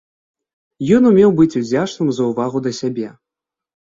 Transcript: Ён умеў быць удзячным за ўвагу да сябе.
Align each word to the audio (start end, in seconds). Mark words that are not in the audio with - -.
Ён 0.95 1.03
умеў 1.09 1.33
быць 1.41 1.57
удзячным 1.61 2.09
за 2.19 2.23
ўвагу 2.31 2.61
да 2.69 2.73
сябе. 2.81 3.13